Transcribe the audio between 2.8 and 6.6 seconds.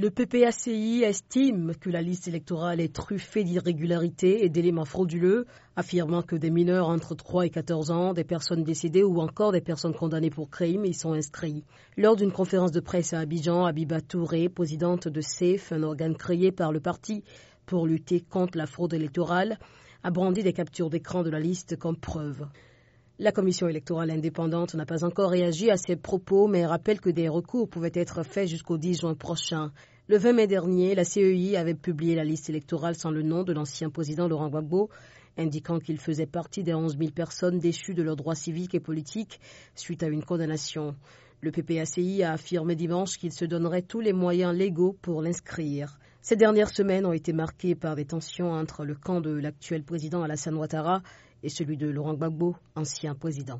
est truffée d'irrégularités et d'éléments frauduleux, affirmant que des